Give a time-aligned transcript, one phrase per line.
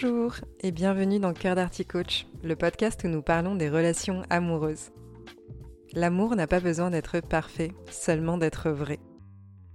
[0.00, 4.92] Bonjour et bienvenue dans Cœur d'Articoach, le podcast où nous parlons des relations amoureuses.
[5.92, 9.00] L'amour n'a pas besoin d'être parfait, seulement d'être vrai.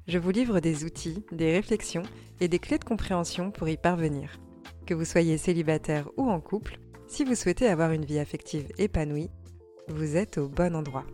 [0.08, 2.04] Je vous livre des outils, des réflexions
[2.40, 4.40] et des clés de compréhension pour y parvenir.
[4.86, 9.30] Que vous soyez célibataire ou en couple, si vous souhaitez avoir une vie affective épanouie,
[9.90, 11.06] vous êtes au bon endroit.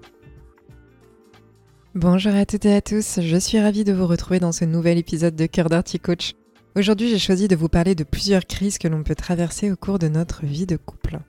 [1.95, 4.99] Bonjour à toutes et à tous, je suis ravie de vous retrouver dans ce nouvel
[4.99, 6.35] épisode de Cœur d'Articoach.
[6.79, 9.99] Aujourd'hui, j'ai choisi de vous parler de plusieurs crises que l'on peut traverser au cours
[9.99, 11.19] de notre vie de couple.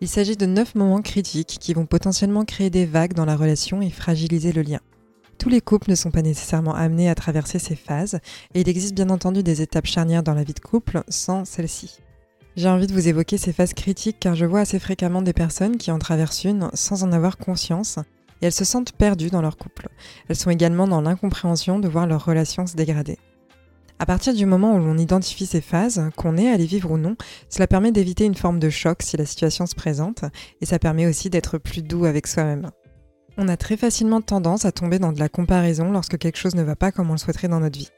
[0.00, 3.82] Il s'agit de neuf moments critiques qui vont potentiellement créer des vagues dans la relation
[3.82, 4.80] et fragiliser le lien.
[5.36, 8.18] Tous les couples ne sont pas nécessairement amenés à traverser ces phases,
[8.54, 11.98] et il existe bien entendu des étapes charnières dans la vie de couple sans celle-ci.
[12.56, 15.76] J'ai envie de vous évoquer ces phases critiques car je vois assez fréquemment des personnes
[15.76, 17.98] qui en traversent une sans en avoir conscience,
[18.40, 19.88] et elles se sentent perdues dans leur couple.
[20.30, 23.18] Elles sont également dans l'incompréhension de voir leur relation se dégrader.
[24.04, 26.98] À partir du moment où l'on identifie ces phases, qu'on est à les vivre ou
[26.98, 27.16] non,
[27.48, 30.26] cela permet d'éviter une forme de choc si la situation se présente,
[30.60, 32.70] et ça permet aussi d'être plus doux avec soi-même.
[33.38, 36.62] On a très facilement tendance à tomber dans de la comparaison lorsque quelque chose ne
[36.62, 37.88] va pas comme on le souhaiterait dans notre vie.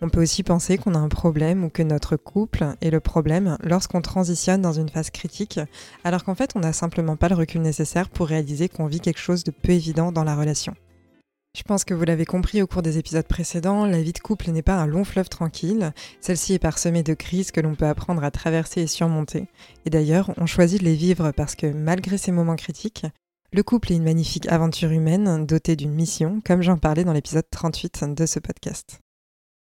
[0.00, 3.58] On peut aussi penser qu'on a un problème ou que notre couple est le problème
[3.64, 5.58] lorsqu'on transitionne dans une phase critique,
[6.04, 9.18] alors qu'en fait on n'a simplement pas le recul nécessaire pour réaliser qu'on vit quelque
[9.18, 10.76] chose de peu évident dans la relation.
[11.56, 14.50] Je pense que vous l'avez compris au cours des épisodes précédents, la vie de couple
[14.50, 18.22] n'est pas un long fleuve tranquille, celle-ci est parsemée de crises que l'on peut apprendre
[18.24, 19.48] à traverser et surmonter.
[19.86, 23.06] Et d'ailleurs, on choisit de les vivre parce que malgré ces moments critiques,
[23.54, 27.48] le couple est une magnifique aventure humaine dotée d'une mission, comme j'en parlais dans l'épisode
[27.50, 29.00] 38 de ce podcast.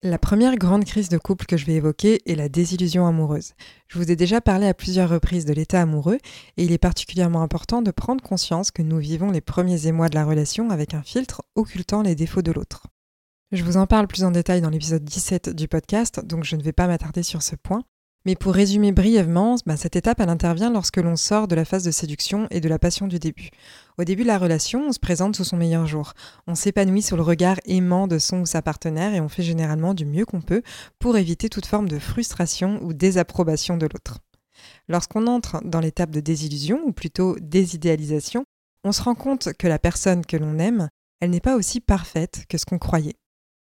[0.04, 3.54] La première grande crise de couple que je vais évoquer est la désillusion amoureuse.
[3.88, 6.18] Je vous ai déjà parlé à plusieurs reprises de l'état amoureux
[6.56, 10.14] et il est particulièrement important de prendre conscience que nous vivons les premiers émois de
[10.14, 12.86] la relation avec un filtre occultant les défauts de l'autre.
[13.50, 16.62] Je vous en parle plus en détail dans l'épisode 17 du podcast, donc je ne
[16.62, 17.82] vais pas m'attarder sur ce point,
[18.28, 21.82] mais pour résumer brièvement, bah, cette étape, elle intervient lorsque l'on sort de la phase
[21.82, 23.48] de séduction et de la passion du début.
[23.96, 26.12] Au début de la relation, on se présente sous son meilleur jour.
[26.46, 29.94] On s'épanouit sous le regard aimant de son ou sa partenaire et on fait généralement
[29.94, 30.60] du mieux qu'on peut
[30.98, 34.18] pour éviter toute forme de frustration ou désapprobation de l'autre.
[34.88, 38.44] Lorsqu'on entre dans l'étape de désillusion, ou plutôt désidéalisation,
[38.84, 40.90] on se rend compte que la personne que l'on aime,
[41.20, 43.16] elle n'est pas aussi parfaite que ce qu'on croyait.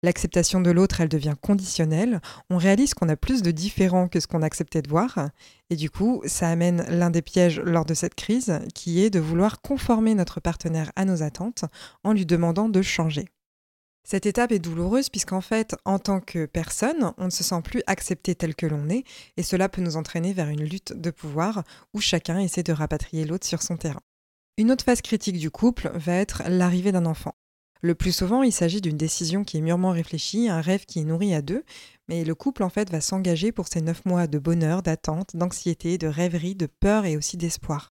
[0.04, 2.20] L'acceptation de l'autre, elle devient conditionnelle.
[2.50, 5.30] On réalise qu'on a plus de différents que ce qu'on acceptait de voir.
[5.70, 9.18] Et du coup, ça amène l'un des pièges lors de cette crise, qui est de
[9.18, 11.64] vouloir conformer notre partenaire à nos attentes
[12.02, 13.24] en lui demandant de changer.
[14.06, 17.82] Cette étape est douloureuse puisqu'en fait, en tant que personne, on ne se sent plus
[17.86, 19.04] accepté tel que l'on est,
[19.38, 23.24] et cela peut nous entraîner vers une lutte de pouvoir où chacun essaie de rapatrier
[23.24, 24.02] l'autre sur son terrain.
[24.58, 27.34] Une autre phase critique du couple va être l'arrivée d'un enfant.
[27.84, 31.04] Le plus souvent, il s'agit d'une décision qui est mûrement réfléchie, un rêve qui est
[31.04, 31.64] nourri à deux,
[32.08, 35.98] mais le couple en fait va s'engager pour ces neuf mois de bonheur, d'attente, d'anxiété,
[35.98, 37.92] de rêverie, de peur et aussi d'espoir.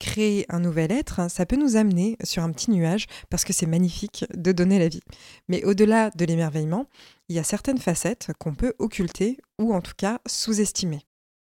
[0.00, 3.66] Créer un nouvel être, ça peut nous amener sur un petit nuage parce que c'est
[3.66, 5.04] magnifique de donner la vie.
[5.46, 6.86] Mais au-delà de l'émerveillement,
[7.28, 11.07] il y a certaines facettes qu'on peut occulter ou en tout cas sous-estimer.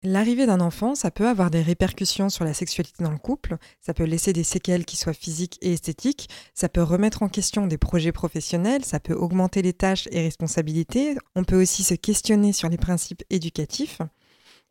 [0.05, 3.93] L'arrivée d'un enfant, ça peut avoir des répercussions sur la sexualité dans le couple, ça
[3.93, 7.77] peut laisser des séquelles qui soient physiques et esthétiques, ça peut remettre en question des
[7.77, 12.67] projets professionnels, ça peut augmenter les tâches et responsabilités, on peut aussi se questionner sur
[12.67, 14.01] les principes éducatifs.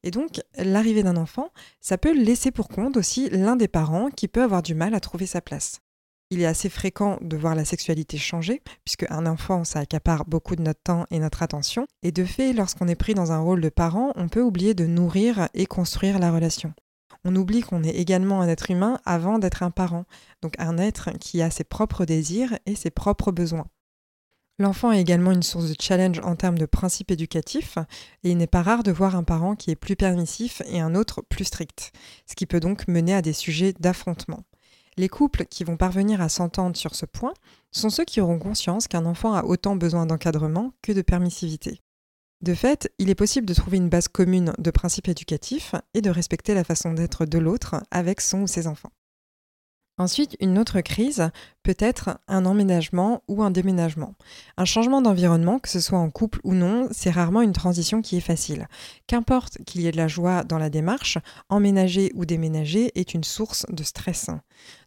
[0.03, 1.51] Et donc, l'arrivée d'un enfant,
[1.81, 5.01] ça peut laisser pour compte aussi l'un des parents qui peut avoir du mal à
[5.01, 5.82] trouver sa place
[6.33, 10.57] il est assez fréquent de voir la sexualité changer, puisque un enfant, ça accapare beaucoup
[10.57, 11.87] de notre temps et notre attention.
[12.03, 14.87] Et de fait, lorsqu'on est pris dans un rôle de parent, on peut oublier de
[14.87, 16.73] nourrir et construire la relation.
[17.27, 20.07] On oublie qu'on est également un être humain avant d'être un parent,
[20.41, 23.67] donc un être qui a ses propres désirs et ses propres besoins.
[24.59, 27.77] L'enfant est également une source de challenge en termes de principes éducatifs,
[28.25, 30.95] et il n'est pas rare de voir un parent qui est plus permissif et un
[30.95, 31.93] autre plus strict,
[32.27, 34.45] ce qui peut donc mener à des sujets d'affrontement.
[34.99, 37.33] Les couples qui vont parvenir à s'entendre sur ce point
[37.71, 41.81] sont ceux qui auront conscience qu'un enfant a autant besoin d'encadrement que de permissivité.
[42.43, 46.11] De fait, il est possible de trouver une base commune de principes éducatifs et de
[46.11, 48.93] respecter la façon d'être de l'autre avec son ou ses enfants.
[49.99, 51.31] Ensuite, une autre crise
[51.63, 54.15] peut être un emménagement ou un déménagement.
[54.57, 58.17] Un changement d'environnement, que ce soit en couple ou non, c'est rarement une transition qui
[58.17, 58.69] est facile.
[59.07, 61.19] Qu'importe qu'il y ait de la joie dans la démarche,
[61.51, 64.31] emménager ou déménager est une source de stress.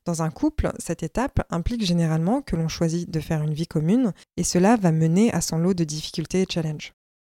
[0.05, 4.11] Dans un couple, cette étape implique généralement que l'on choisit de faire une vie commune
[4.37, 6.93] et cela va mener à son lot de difficultés et challenges.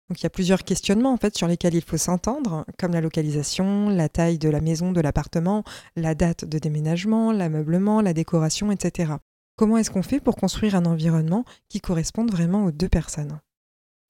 [0.09, 3.01] Donc il y a plusieurs questionnements en fait sur lesquels il faut s'entendre, comme la
[3.01, 5.63] localisation, la taille de la maison, de l'appartement,
[5.95, 9.13] la date de déménagement, l'ameublement, la décoration, etc.
[9.55, 13.39] Comment est-ce qu'on fait pour construire un environnement qui corresponde vraiment aux deux personnes?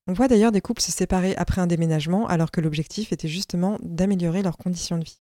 [0.07, 3.77] On voit d'ailleurs des couples se séparer après un déménagement alors que l'objectif était justement
[3.83, 5.19] d'améliorer leurs conditions de vie.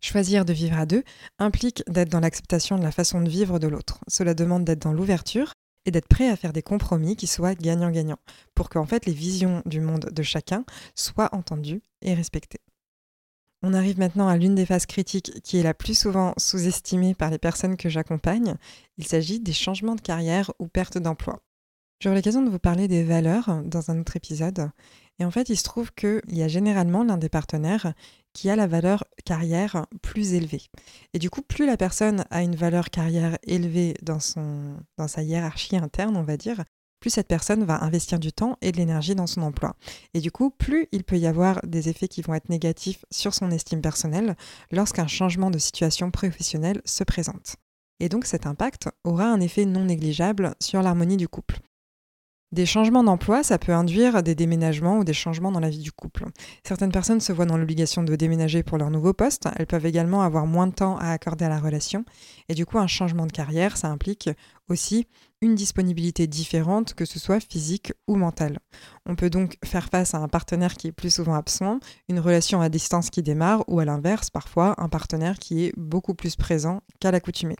[0.00, 1.02] Choisir de vivre à deux
[1.40, 3.98] implique d'être dans l'acceptation de la façon de vivre de l'autre.
[4.06, 5.54] Cela demande d'être dans l'ouverture
[5.88, 8.18] et d'être prêt à faire des compromis qui soient gagnant-gagnant
[8.54, 10.64] pour qu'en fait les visions du monde de chacun
[10.94, 12.60] soient entendues et respectées.
[13.62, 17.30] On arrive maintenant à l'une des phases critiques qui est la plus souvent sous-estimée par
[17.30, 18.54] les personnes que j'accompagne.
[18.98, 21.40] Il s'agit des changements de carrière ou perte d'emploi.
[22.00, 24.70] J'aurai l'occasion de vous parler des valeurs dans un autre épisode.
[25.18, 27.92] Et en fait, il se trouve qu'il y a généralement l'un des partenaires
[28.32, 30.62] qui a la valeur carrière plus élevée.
[31.12, 34.18] Et du coup, plus la personne a une valeur carrière élevée dans,
[34.96, 36.62] dans sa hiérarchie interne, on va dire,
[37.00, 39.76] plus cette personne va investir du temps et de l'énergie dans son emploi.
[40.14, 43.34] Et du coup, plus il peut y avoir des effets qui vont être négatifs sur
[43.34, 44.36] son estime personnelle
[44.70, 47.56] lorsqu'un changement de situation professionnelle se présente.
[48.00, 51.58] Et donc cet impact aura un effet non négligeable sur l'harmonie du couple.
[52.50, 55.92] Des changements d'emploi, ça peut induire des déménagements ou des changements dans la vie du
[55.92, 56.24] couple.
[56.66, 59.48] Certaines personnes se voient dans l'obligation de déménager pour leur nouveau poste.
[59.56, 62.06] Elles peuvent également avoir moins de temps à accorder à la relation.
[62.48, 64.30] Et du coup, un changement de carrière, ça implique
[64.70, 65.06] aussi
[65.42, 68.60] une disponibilité différente, que ce soit physique ou mentale.
[69.04, 72.62] On peut donc faire face à un partenaire qui est plus souvent absent, une relation
[72.62, 76.80] à distance qui démarre, ou à l'inverse, parfois un partenaire qui est beaucoup plus présent
[76.98, 77.56] qu'à l'accoutumée.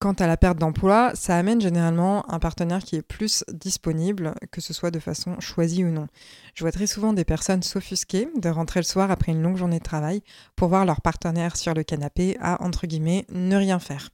[0.00, 4.60] Quant à la perte d'emploi, ça amène généralement un partenaire qui est plus disponible, que
[4.60, 6.06] ce soit de façon choisie ou non.
[6.54, 9.80] Je vois très souvent des personnes s'offusquer de rentrer le soir après une longue journée
[9.80, 10.22] de travail
[10.54, 14.10] pour voir leur partenaire sur le canapé à, entre guillemets, ne rien faire.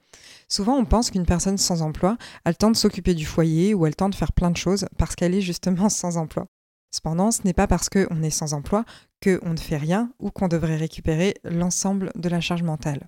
[0.49, 2.17] Souvent, on pense qu'une personne sans emploi
[2.47, 4.57] a le temps de s'occuper du foyer ou a le temps de faire plein de
[4.57, 6.47] choses parce qu'elle est justement sans emploi.
[6.93, 8.87] Cependant, ce n'est pas parce qu'on est sans emploi
[9.23, 13.07] qu'on ne fait rien ou qu'on devrait récupérer l'ensemble de la charge mentale.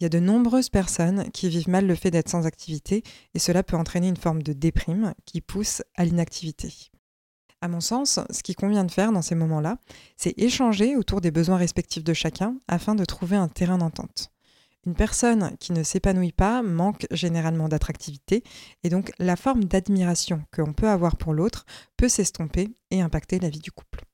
[0.00, 3.02] Il y a de nombreuses personnes qui vivent mal le fait d'être sans activité
[3.34, 6.72] et cela peut entraîner une forme de déprime qui pousse à l'inactivité.
[7.60, 9.76] À mon sens, ce qui convient de faire dans ces moments-là,
[10.16, 14.32] c'est échanger autour des besoins respectifs de chacun afin de trouver un terrain d'entente.
[14.86, 18.42] Une personne qui ne s'épanouit pas manque généralement d'attractivité
[18.82, 21.66] et donc la forme d'admiration que l'on peut avoir pour l'autre
[21.98, 24.06] peut s'estomper et impacter la vie du couple.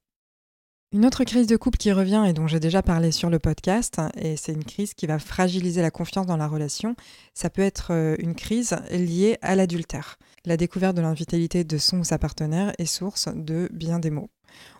[0.96, 4.00] Une autre crise de couple qui revient et dont j'ai déjà parlé sur le podcast,
[4.16, 6.96] et c'est une crise qui va fragiliser la confiance dans la relation,
[7.34, 10.16] ça peut être euh, une crise liée à l'adultère.
[10.46, 14.30] La découverte de l'invitalité de son ou sa partenaire est source de bien des maux.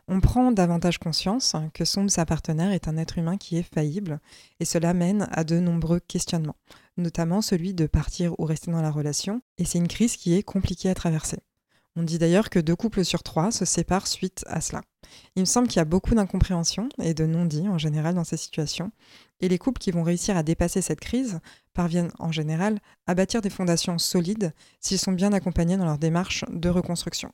[0.08, 3.74] On prend davantage conscience que son ou sa partenaire est un être humain qui est
[3.74, 4.18] faillible,
[4.58, 6.56] et cela mène à de nombreux questionnements,
[6.96, 10.42] notamment celui de partir ou rester dans la relation, et c'est une crise qui est
[10.42, 11.40] compliquée à traverser.
[11.98, 14.82] On dit d'ailleurs que deux couples sur trois se séparent suite à cela.
[15.34, 18.36] Il me semble qu'il y a beaucoup d'incompréhension et de non-dits en général dans ces
[18.36, 18.92] situations,
[19.40, 21.40] et les couples qui vont réussir à dépasser cette crise
[21.72, 26.44] parviennent en général à bâtir des fondations solides s'ils sont bien accompagnés dans leur démarche
[26.50, 27.32] de reconstruction.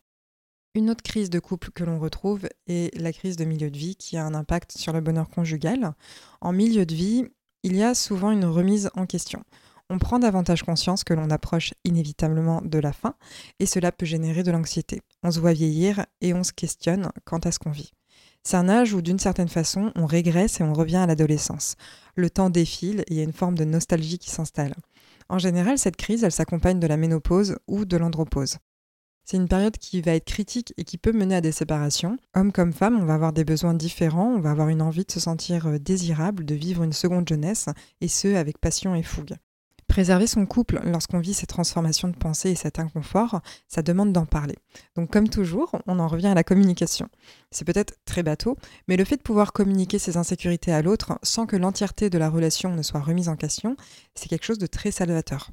[0.74, 3.96] Une autre crise de couple que l'on retrouve est la crise de milieu de vie
[3.96, 5.92] qui a un impact sur le bonheur conjugal.
[6.40, 7.26] En milieu de vie,
[7.62, 9.44] il y a souvent une remise en question
[9.92, 13.14] on prend davantage conscience que l'on approche inévitablement de la fin
[13.60, 15.02] et cela peut générer de l'anxiété.
[15.22, 17.92] On se voit vieillir et on se questionne quant à ce qu'on vit.
[18.42, 21.76] C'est un âge où d'une certaine façon on régresse et on revient à l'adolescence.
[22.16, 24.74] Le temps défile et il y a une forme de nostalgie qui s'installe.
[25.28, 28.56] En général, cette crise, elle s'accompagne de la ménopause ou de l'andropause.
[29.24, 32.16] C'est une période qui va être critique et qui peut mener à des séparations.
[32.34, 35.12] Homme comme femme, on va avoir des besoins différents, on va avoir une envie de
[35.12, 37.68] se sentir euh, désirable, de vivre une seconde jeunesse,
[38.00, 39.36] et ce, avec passion et fougue.
[39.92, 44.24] Préserver son couple lorsqu'on vit ces transformations de pensée et cet inconfort, ça demande d'en
[44.24, 44.56] parler.
[44.96, 47.10] Donc comme toujours, on en revient à la communication.
[47.50, 48.56] C'est peut-être très bateau,
[48.88, 52.30] mais le fait de pouvoir communiquer ses insécurités à l'autre sans que l'entièreté de la
[52.30, 53.76] relation ne soit remise en question,
[54.14, 55.50] c'est quelque chose de très salvateur.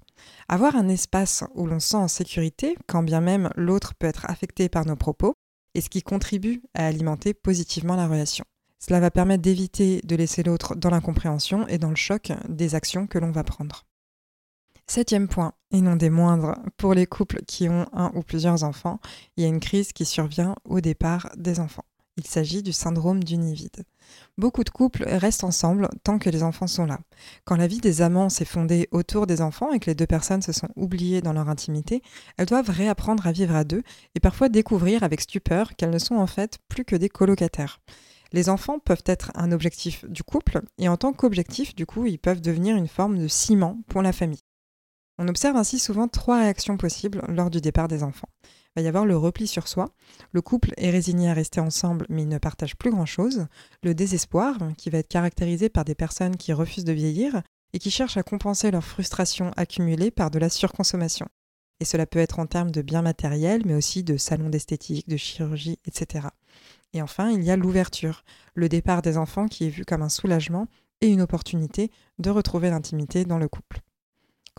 [0.48, 4.69] Avoir un espace où l'on sent en sécurité, quand bien même l'autre peut être affecté
[4.69, 5.34] par nos propos,
[5.75, 8.46] est ce qui contribue à alimenter positivement la relation.
[8.79, 13.05] Cela va permettre d'éviter de laisser l'autre dans l'incompréhension et dans le choc des actions
[13.05, 13.84] que l'on va prendre.
[14.89, 19.00] Septième point, et non des moindres, pour les couples qui ont un ou plusieurs enfants,
[19.38, 21.86] il y a une crise qui survient au départ des enfants.
[22.17, 23.86] Il s'agit du syndrome du nid vide.
[24.39, 26.98] Beaucoup de couples restent ensemble tant que les enfants sont là.
[27.46, 30.41] Quand la vie des amants s'est fondée autour des enfants et que les deux personnes
[30.41, 32.01] se sont oubliées dans leur intimité,
[32.39, 33.84] elles doivent réapprendre à vivre à deux
[34.15, 37.79] et parfois découvrir avec stupeur qu'elles ne sont en fait plus que des colocataires.
[38.31, 42.17] Les enfants peuvent être un objectif du couple et en tant qu'objectif, du coup, ils
[42.17, 44.39] peuvent devenir une forme de ciment pour la famille.
[45.21, 48.29] On observe ainsi souvent trois réactions possibles lors du départ des enfants.
[48.43, 49.93] Il va y avoir le repli sur soi,
[50.31, 53.47] le couple est résigné à rester ensemble mais il ne partage plus grand-chose,
[53.83, 57.41] le désespoir, qui va être caractérisé par des personnes qui refusent de vieillir
[57.73, 61.27] et qui cherchent à compenser leur frustration accumulée par de la surconsommation.
[61.81, 65.17] Et cela peut être en termes de biens matériels, mais aussi de salons d'esthétique, de
[65.17, 66.27] chirurgie, etc.
[66.93, 68.23] Et enfin, il y a l'ouverture,
[68.53, 70.67] le départ des enfants qui est vu comme un soulagement
[71.01, 73.81] et une opportunité de retrouver l'intimité dans le couple.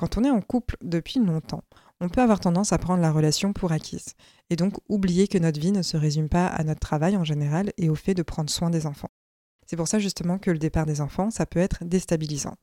[0.01, 1.63] Quand on est en couple depuis longtemps,
[2.01, 4.15] on peut avoir tendance à prendre la relation pour acquise,
[4.49, 7.71] et donc oublier que notre vie ne se résume pas à notre travail en général
[7.77, 9.11] et au fait de prendre soin des enfants.
[9.67, 12.55] C'est pour ça justement que le départ des enfants, ça peut être déstabilisant.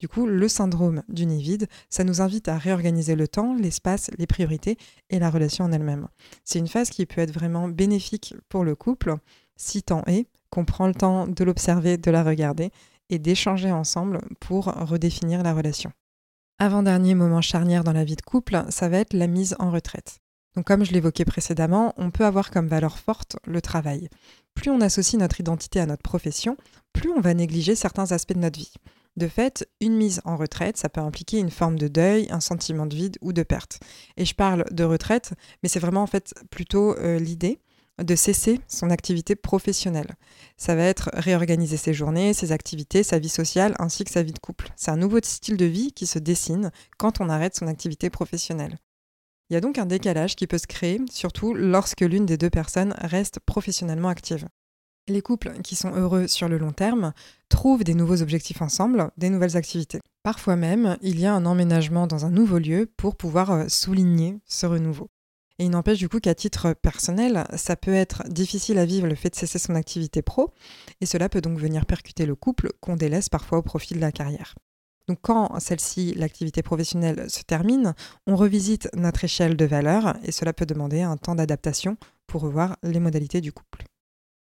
[0.00, 4.10] Du coup, le syndrome du nid vide, ça nous invite à réorganiser le temps, l'espace,
[4.18, 4.76] les priorités
[5.08, 6.08] et la relation en elle-même.
[6.44, 9.14] C'est une phase qui peut être vraiment bénéfique pour le couple,
[9.56, 12.70] si tant est qu'on prend le temps de l'observer, de la regarder
[13.08, 15.90] et d'échanger ensemble pour redéfinir la relation.
[16.58, 20.20] Avant-dernier moment charnière dans la vie de couple, ça va être la mise en retraite.
[20.54, 24.08] Donc comme je l'évoquais précédemment, on peut avoir comme valeur forte le travail.
[24.54, 26.56] Plus on associe notre identité à notre profession,
[26.92, 28.72] plus on va négliger certains aspects de notre vie.
[29.16, 32.86] De fait, une mise en retraite, ça peut impliquer une forme de deuil, un sentiment
[32.86, 33.80] de vide ou de perte.
[34.16, 37.58] Et je parle de retraite, mais c'est vraiment en fait plutôt euh, l'idée
[38.02, 40.14] de cesser son activité professionnelle.
[40.56, 44.32] Ça va être réorganiser ses journées, ses activités, sa vie sociale ainsi que sa vie
[44.32, 44.70] de couple.
[44.76, 48.78] C'est un nouveau style de vie qui se dessine quand on arrête son activité professionnelle.
[49.50, 52.50] Il y a donc un décalage qui peut se créer, surtout lorsque l'une des deux
[52.50, 54.46] personnes reste professionnellement active.
[55.08, 57.12] Les couples qui sont heureux sur le long terme
[57.48, 60.00] trouvent des nouveaux objectifs ensemble, des nouvelles activités.
[60.22, 64.38] Parfois même, il y a un emménagement dans un nouveau lieu pour pouvoir euh, souligner
[64.46, 65.10] ce renouveau.
[65.58, 69.14] Et il n'empêche du coup qu'à titre personnel, ça peut être difficile à vivre le
[69.14, 70.50] fait de cesser son activité pro,
[71.00, 74.12] et cela peut donc venir percuter le couple qu'on délaisse parfois au profit de la
[74.12, 74.54] carrière.
[75.08, 77.94] Donc quand celle-ci, l'activité professionnelle, se termine,
[78.26, 82.76] on revisite notre échelle de valeur, et cela peut demander un temps d'adaptation pour revoir
[82.82, 83.84] les modalités du couple.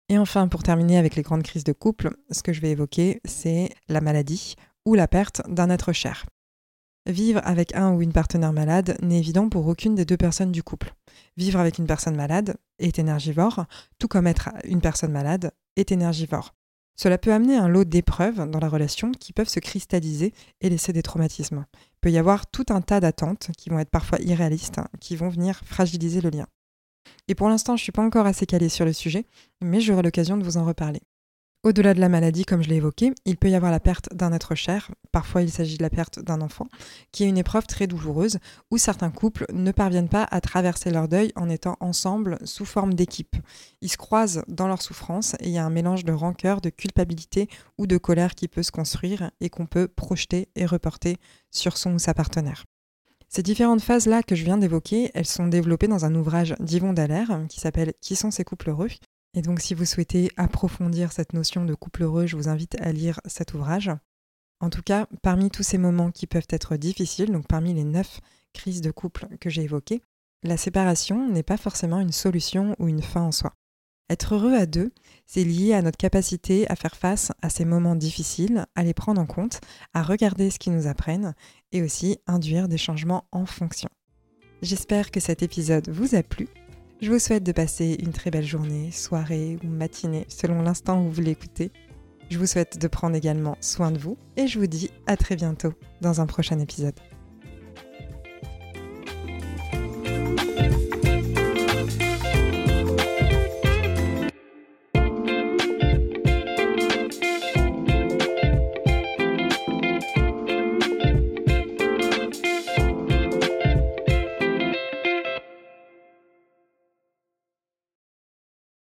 [0.08, 3.20] Et enfin, pour terminer avec les grandes crises de couple, ce que je vais évoquer,
[3.24, 6.26] c'est la maladie ou la perte d'un être cher.
[7.06, 10.64] Vivre avec un ou une partenaire malade n'est évident pour aucune des deux personnes du
[10.64, 10.92] couple.
[11.36, 13.66] Vivre avec une personne malade est énergivore,
[14.00, 16.54] tout comme être une personne malade est énergivore.
[16.96, 20.92] Cela peut amener un lot d'épreuves dans la relation qui peuvent se cristalliser et laisser
[20.92, 21.64] des traumatismes.
[21.74, 25.28] Il peut y avoir tout un tas d'attentes qui vont être parfois irréalistes, qui vont
[25.28, 26.46] venir fragiliser le lien.
[27.28, 29.26] Et pour l'instant, je ne suis pas encore assez calée sur le sujet,
[29.62, 31.02] mais j'aurai l'occasion de vous en reparler.
[31.66, 34.32] Au-delà de la maladie, comme je l'ai évoqué, il peut y avoir la perte d'un
[34.32, 36.68] être cher, parfois il s'agit de la perte d'un enfant,
[37.10, 38.38] qui est une épreuve très douloureuse
[38.70, 42.94] où certains couples ne parviennent pas à traverser leur deuil en étant ensemble sous forme
[42.94, 43.34] d'équipe.
[43.80, 46.70] Ils se croisent dans leur souffrance et il y a un mélange de rancœur, de
[46.70, 51.16] culpabilité ou de colère qui peut se construire et qu'on peut projeter et reporter
[51.50, 52.64] sur son ou sa partenaire.
[53.28, 57.40] Ces différentes phases-là que je viens d'évoquer, elles sont développées dans un ouvrage d'Yvon Dallaire
[57.48, 58.90] qui s'appelle Qui sont ces couples heureux?
[59.36, 62.90] Et donc si vous souhaitez approfondir cette notion de couple heureux, je vous invite à
[62.90, 63.90] lire cet ouvrage.
[64.60, 68.20] En tout cas, parmi tous ces moments qui peuvent être difficiles, donc parmi les neuf
[68.54, 70.00] crises de couple que j'ai évoquées,
[70.42, 73.52] la séparation n'est pas forcément une solution ou une fin en soi.
[74.08, 74.92] Être heureux à deux,
[75.26, 79.20] c'est lié à notre capacité à faire face à ces moments difficiles, à les prendre
[79.20, 79.60] en compte,
[79.92, 81.34] à regarder ce qu'ils nous apprennent
[81.72, 83.90] et aussi induire des changements en fonction.
[84.62, 86.48] J'espère que cet épisode vous a plu
[87.00, 91.10] je vous souhaite de passer une très belle journée, soirée ou matinée, selon l'instant où
[91.10, 91.70] vous l'écoutez.
[92.30, 95.36] Je vous souhaite de prendre également soin de vous et je vous dis à très
[95.36, 96.94] bientôt dans un prochain épisode.